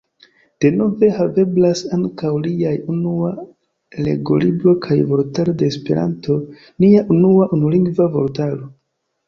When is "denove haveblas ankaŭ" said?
0.63-2.31